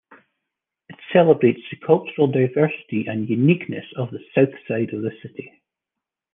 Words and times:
It 0.89 0.95
celebrates 1.13 1.59
the 1.69 1.77
cultural 1.77 2.25
diversity 2.25 3.05
and 3.05 3.29
uniqueness 3.29 3.85
of 3.95 4.09
the 4.09 4.25
Southside 4.33 4.93
of 4.95 5.03
the 5.03 5.11
City. 5.21 5.61